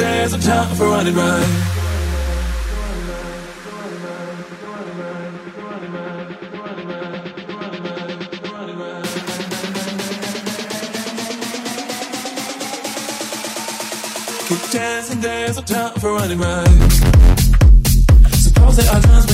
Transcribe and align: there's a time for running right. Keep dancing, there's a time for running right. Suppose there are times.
there's 0.00 0.32
a 0.32 0.38
time 0.38 0.74
for 0.76 0.86
running 0.88 1.14
right. 1.14 1.46
Keep 14.48 14.70
dancing, 14.70 15.20
there's 15.20 15.58
a 15.58 15.62
time 15.62 15.94
for 16.00 16.12
running 16.14 16.38
right. 16.38 16.68
Suppose 18.32 18.76
there 18.76 18.90
are 18.90 19.00
times. 19.00 19.29